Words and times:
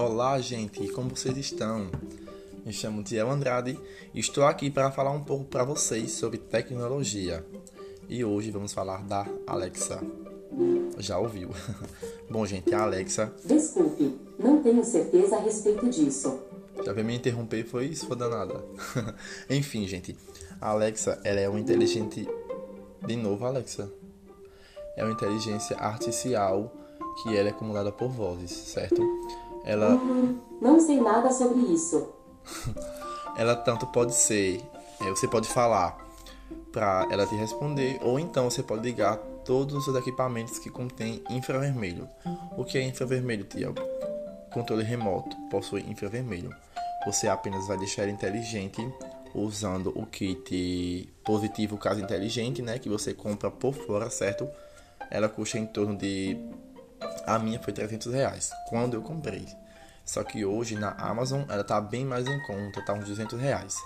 Olá, 0.00 0.38
gente, 0.38 0.86
como 0.92 1.10
vocês 1.10 1.36
estão? 1.36 1.90
Me 2.64 2.72
chamo 2.72 3.02
Tiel 3.02 3.28
Andrade 3.28 3.76
e 4.14 4.20
estou 4.20 4.44
aqui 4.44 4.70
para 4.70 4.92
falar 4.92 5.10
um 5.10 5.24
pouco 5.24 5.46
para 5.46 5.64
vocês 5.64 6.12
sobre 6.12 6.38
tecnologia. 6.38 7.44
E 8.08 8.24
hoje 8.24 8.52
vamos 8.52 8.72
falar 8.72 9.02
da 9.02 9.26
Alexa. 9.44 10.00
Já 10.98 11.18
ouviu? 11.18 11.50
Bom, 12.30 12.46
gente, 12.46 12.72
a 12.72 12.82
Alexa. 12.84 13.34
Desculpe, 13.44 14.16
não 14.38 14.62
tenho 14.62 14.84
certeza 14.84 15.34
a 15.34 15.40
respeito 15.40 15.90
disso. 15.90 16.44
Já 16.84 16.92
veio 16.92 17.04
me 17.04 17.16
interromper, 17.16 17.64
foi 17.64 17.86
isso, 17.86 18.06
foi 18.06 18.16
danada. 18.16 18.64
Enfim, 19.50 19.84
gente, 19.88 20.16
a 20.60 20.68
Alexa, 20.68 21.20
ela 21.24 21.40
é 21.40 21.48
uma 21.48 21.58
inteligente. 21.58 22.24
De 23.04 23.16
novo, 23.16 23.44
Alexa. 23.44 23.90
É 24.96 25.02
uma 25.02 25.12
inteligência 25.12 25.76
artificial 25.76 26.72
que 27.20 27.36
ela 27.36 27.48
é 27.48 27.50
acumulada 27.50 27.90
por 27.90 28.08
vozes, 28.08 28.52
certo? 28.52 29.02
Ela. 29.68 29.90
Uhum, 29.90 30.40
não 30.62 30.80
sei 30.80 30.98
nada 30.98 31.30
sobre 31.30 31.60
isso. 31.72 32.08
ela 33.36 33.54
tanto 33.54 33.86
pode 33.88 34.14
ser. 34.14 34.64
É, 35.00 35.10
você 35.10 35.28
pode 35.28 35.46
falar 35.46 36.08
para 36.72 37.06
ela 37.10 37.26
te 37.26 37.34
responder, 37.34 38.00
ou 38.02 38.18
então 38.18 38.50
você 38.50 38.62
pode 38.62 38.82
ligar 38.82 39.18
todos 39.44 39.74
os 39.74 39.84
seus 39.84 39.96
equipamentos 39.96 40.58
que 40.58 40.70
contêm 40.70 41.22
infravermelho. 41.28 42.08
O 42.56 42.64
que 42.64 42.78
é 42.78 42.82
infravermelho, 42.82 43.44
Tiago? 43.44 43.80
Controle 44.50 44.82
remoto 44.82 45.36
possui 45.50 45.82
infravermelho. 45.82 46.50
Você 47.04 47.28
apenas 47.28 47.68
vai 47.68 47.76
deixar 47.76 48.04
ele 48.04 48.12
inteligente 48.12 48.80
usando 49.34 49.92
o 49.94 50.06
kit 50.06 51.12
positivo 51.24 51.76
caso 51.76 52.00
inteligente, 52.00 52.62
né, 52.62 52.78
que 52.78 52.88
você 52.88 53.12
compra 53.12 53.50
por 53.50 53.74
fora, 53.74 54.08
certo? 54.08 54.48
Ela 55.10 55.28
custa 55.28 55.58
em 55.58 55.66
torno 55.66 55.96
de 55.96 56.38
a 57.26 57.38
minha 57.38 57.60
foi 57.60 57.72
300 57.72 58.12
reais 58.12 58.50
quando 58.68 58.94
eu 58.94 59.02
comprei. 59.02 59.46
Só 60.04 60.24
que 60.24 60.44
hoje 60.44 60.74
na 60.74 60.92
Amazon 60.92 61.42
ela 61.48 61.62
tá 61.62 61.80
bem 61.80 62.04
mais 62.04 62.26
em 62.26 62.40
conta, 62.46 62.82
tá 62.84 62.94
uns 62.94 63.04
200 63.04 63.38
reais. 63.38 63.76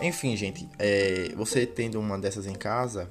Enfim, 0.00 0.36
gente, 0.36 0.68
é, 0.78 1.32
você 1.34 1.66
tendo 1.66 1.98
uma 1.98 2.16
dessas 2.16 2.46
em 2.46 2.54
casa, 2.54 3.10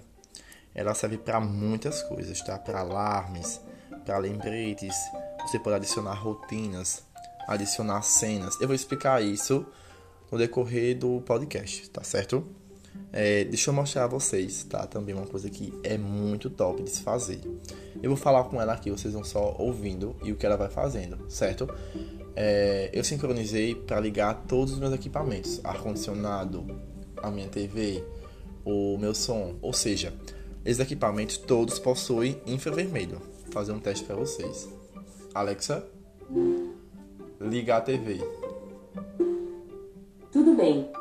ela 0.73 0.93
serve 0.93 1.17
para 1.17 1.39
muitas 1.41 2.01
coisas, 2.03 2.39
tá? 2.41 2.57
Para 2.57 2.79
alarmes, 2.79 3.59
para 4.05 4.17
lembretes, 4.17 4.95
você 5.41 5.59
pode 5.59 5.75
adicionar 5.75 6.13
rotinas, 6.13 7.03
adicionar 7.47 8.01
cenas. 8.03 8.59
Eu 8.61 8.67
vou 8.67 8.75
explicar 8.75 9.21
isso 9.21 9.65
no 10.31 10.37
decorrer 10.37 10.97
do 10.97 11.21
podcast, 11.21 11.89
tá 11.89 12.03
certo? 12.03 12.47
É, 13.11 13.45
deixa 13.45 13.69
eu 13.69 13.73
mostrar 13.73 14.03
a 14.03 14.07
vocês, 14.07 14.63
tá? 14.63 14.85
Também 14.85 15.15
uma 15.15 15.25
coisa 15.25 15.49
que 15.49 15.73
é 15.83 15.97
muito 15.97 16.49
top 16.49 16.83
de 16.83 16.89
se 16.89 17.01
fazer. 17.01 17.41
Eu 18.01 18.09
vou 18.09 18.17
falar 18.17 18.43
com 18.45 18.61
ela 18.61 18.73
aqui, 18.73 18.91
vocês 18.91 19.13
vão 19.13 19.23
só 19.23 19.55
ouvindo 19.57 20.15
e 20.23 20.31
o 20.31 20.35
que 20.35 20.45
ela 20.45 20.57
vai 20.57 20.69
fazendo, 20.69 21.17
certo? 21.29 21.67
É, 22.35 22.89
eu 22.93 23.03
sincronizei 23.03 23.73
para 23.73 23.99
ligar 23.99 24.45
todos 24.47 24.73
os 24.73 24.79
meus 24.79 24.93
equipamentos, 24.93 25.59
ar-condicionado, 25.63 26.65
a 27.23 27.31
minha 27.31 27.47
TV, 27.47 28.03
o 28.63 28.97
meu 28.97 29.15
som, 29.15 29.55
ou 29.61 29.73
seja, 29.73 30.13
esses 30.63 30.79
equipamentos 30.79 31.37
todos 31.37 31.79
possuem 31.79 32.39
infravermelho. 32.45 33.21
Vou 33.45 33.51
fazer 33.51 33.71
um 33.71 33.79
teste 33.79 34.05
para 34.05 34.15
vocês. 34.15 34.69
Alexa, 35.33 35.83
liga 37.39 37.77
a 37.77 37.81
TV. 37.81 38.19
Tudo 40.31 40.55
bem. 40.55 40.91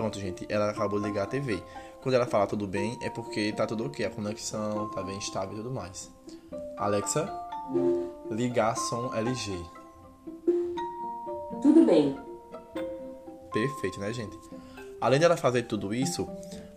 Pronto, 0.00 0.18
gente, 0.18 0.46
ela 0.48 0.70
acabou 0.70 0.98
de 0.98 1.06
ligar 1.06 1.24
a 1.24 1.26
TV. 1.26 1.62
Quando 2.00 2.14
ela 2.14 2.24
fala 2.24 2.46
tudo 2.46 2.66
bem, 2.66 2.98
é 3.02 3.10
porque 3.10 3.52
tá 3.52 3.66
tudo 3.66 3.84
ok, 3.84 4.02
a 4.06 4.08
conexão 4.08 4.88
tá 4.88 5.02
bem 5.02 5.18
estável 5.18 5.52
e 5.52 5.56
tudo 5.56 5.70
mais. 5.70 6.10
Alexa, 6.78 7.30
ligar 8.30 8.74
som 8.78 9.14
LG. 9.14 9.62
Tudo 11.60 11.84
bem. 11.84 12.18
Perfeito, 13.52 14.00
né, 14.00 14.10
gente? 14.10 14.38
Além 15.02 15.20
dela 15.20 15.36
fazer 15.36 15.64
tudo 15.64 15.92
isso, 15.92 16.26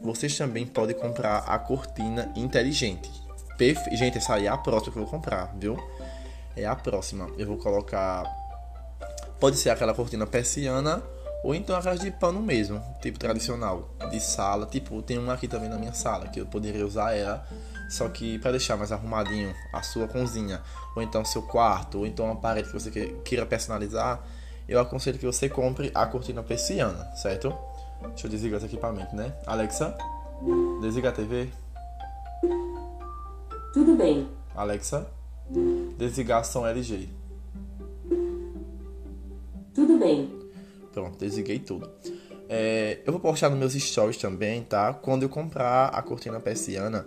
vocês 0.02 0.38
também 0.38 0.68
podem 0.68 0.98
comprar 0.98 1.46
a 1.48 1.58
cortina 1.58 2.30
inteligente. 2.36 3.10
Perfe... 3.58 3.96
Gente, 3.96 4.18
essa 4.18 4.34
aí 4.34 4.48
é 4.48 4.50
a 4.50 4.58
próxima 4.58 4.92
que 4.92 5.00
eu 5.00 5.04
vou 5.04 5.12
comprar, 5.12 5.56
viu? 5.58 5.78
É 6.58 6.66
a 6.66 6.76
próxima. 6.76 7.30
Eu 7.38 7.48
vou 7.48 7.58
colocar. 7.58 8.26
Pode 9.40 9.56
ser 9.56 9.70
aquela 9.70 9.94
cortina 9.94 10.28
persiana 10.28 11.02
ou 11.44 11.54
então 11.54 11.76
aquelas 11.76 12.00
de 12.00 12.10
pano 12.10 12.42
mesmo, 12.42 12.82
tipo 13.02 13.20
tradicional, 13.20 13.90
de 14.10 14.20
sala. 14.22 14.66
Tipo, 14.66 15.02
tem 15.02 15.18
uma 15.18 15.34
aqui 15.34 15.48
também 15.48 15.68
na 15.68 15.78
minha 15.78 15.94
sala, 15.94 16.28
que 16.30 16.40
eu 16.40 16.46
poderia 16.46 16.86
usar 16.86 17.14
ela, 17.14 17.46
só 17.90 18.08
que 18.08 18.40
para 18.40 18.52
deixar 18.52 18.78
mais 18.78 18.94
arrumadinho 18.94 19.54
a 19.74 19.82
sua 19.82 20.08
cozinha, 20.08 20.62
ou 20.96 21.04
então 21.04 21.26
seu 21.26 21.42
quarto, 21.42 22.00
ou 22.00 22.08
então 22.08 22.26
uma 22.26 22.38
parede 22.38 22.70
que 22.70 22.74
você 22.74 22.90
queira 23.26 23.46
personalizar, 23.46 24.24
eu 24.68 24.80
aconselho 24.80 25.20
que 25.20 25.26
você 25.26 25.50
compre 25.50 25.92
a 25.94 26.06
cortina 26.06 26.42
persiana, 26.42 27.14
certo? 27.16 27.54
Deixa 28.02 28.28
eu 28.28 28.32
desligar 28.32 28.58
esse 28.58 28.68
equipamento, 28.68 29.14
né? 29.14 29.34
Alexa, 29.46 29.98
desliga 30.82 31.10
a 31.10 31.12
TV. 31.12 31.50
Tudo 33.74 33.96
bem. 33.98 34.30
Alexa, 34.56 35.06
desligar 35.98 36.46
som 36.46 36.66
LG. 36.66 37.10
Tudo 39.74 39.98
bem. 39.98 40.43
Pronto, 40.94 41.18
desliguei 41.18 41.60
tudo. 41.60 41.90
É, 42.48 43.00
eu 43.06 43.12
vou 43.12 43.20
postar 43.20 43.50
nos 43.50 43.58
meus 43.58 43.74
stories 43.74 44.18
também, 44.18 44.62
tá? 44.64 44.94
Quando 44.94 45.24
eu 45.24 45.30
comprar 45.30 45.88
a 45.88 46.02
cortina 46.02 46.40
persiana 46.40 47.06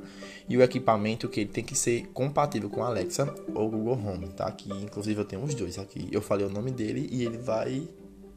e 0.48 0.56
o 0.56 0.62
equipamento 0.62 1.28
que 1.28 1.40
ele 1.40 1.50
tem 1.50 1.62
que 1.62 1.76
ser 1.76 2.06
compatível 2.08 2.68
com 2.68 2.82
a 2.82 2.88
Alexa 2.88 3.32
ou 3.54 3.70
Google 3.70 3.94
Home, 3.94 4.28
tá? 4.28 4.50
Que 4.50 4.70
inclusive 4.70 5.20
eu 5.20 5.24
tenho 5.24 5.44
os 5.44 5.54
dois 5.54 5.78
aqui. 5.78 6.08
Eu 6.10 6.20
falei 6.20 6.46
o 6.46 6.50
nome 6.50 6.70
dele 6.70 7.08
e 7.12 7.24
ele 7.24 7.38
vai 7.38 7.86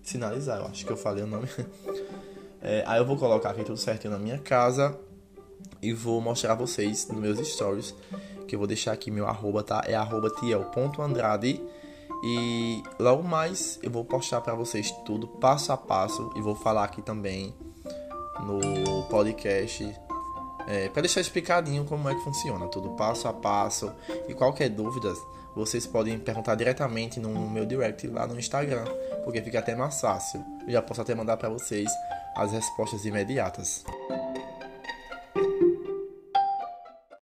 sinalizar. 0.04 0.60
Eu 0.60 0.68
acho 0.68 0.86
que 0.86 0.92
eu 0.92 0.98
falei 0.98 1.24
o 1.24 1.28
nome. 1.28 1.48
É, 2.62 2.84
aí 2.86 3.00
eu 3.00 3.06
vou 3.06 3.16
colocar 3.16 3.52
aqui 3.52 3.64
tudo 3.64 3.78
certinho 3.78 4.12
na 4.12 4.20
minha 4.20 4.38
casa 4.38 5.00
e 5.82 5.94
vou 5.94 6.20
mostrar 6.20 6.52
a 6.52 6.56
vocês 6.56 7.08
nos 7.08 7.18
meus 7.18 7.40
stories. 7.48 7.96
Que 8.46 8.54
eu 8.54 8.60
vou 8.60 8.68
deixar 8.68 8.92
aqui 8.92 9.10
meu 9.10 9.26
arroba, 9.26 9.64
tá? 9.64 9.82
É 9.88 9.96
arroba 9.96 10.30
tiel.andrade. 10.30 11.62
E 12.24 12.84
logo 13.00 13.24
mais 13.24 13.80
eu 13.82 13.90
vou 13.90 14.04
postar 14.04 14.42
para 14.42 14.54
vocês 14.54 14.92
tudo 15.06 15.28
passo 15.28 15.72
a 15.72 15.78
passo 15.78 16.32
e 16.36 16.42
vou 16.42 16.56
falar 16.56 16.84
aqui 16.84 17.02
também 17.02 17.56
no 18.42 19.04
podcast 19.04 19.84
é, 20.70 20.88
para 20.88 21.02
deixar 21.02 21.20
explicadinho 21.20 21.84
como 21.84 22.08
é 22.08 22.14
que 22.14 22.22
funciona, 22.22 22.68
tudo 22.68 22.92
passo 22.92 23.28
a 23.28 23.34
passo. 23.34 23.92
E 24.28 24.36
qualquer 24.36 24.70
dúvida, 24.70 25.12
vocês 25.56 25.88
podem 25.88 26.20
perguntar 26.20 26.54
diretamente 26.54 27.20
no 27.20 27.50
meu 27.50 27.66
direct 27.66 28.06
lá 28.08 28.28
no 28.28 28.38
Instagram, 28.38 28.86
porque 29.24 29.42
fica 29.42 29.58
até 29.58 29.76
mais 29.76 30.00
fácil. 30.00 30.46
Eu 30.68 30.74
já 30.74 30.82
posso 30.82 31.02
até 31.02 31.16
mandar 31.16 31.38
para 31.38 31.50
vocês 31.50 31.90
as 32.36 32.52
respostas 32.52 33.04
imediatas. 33.04 33.84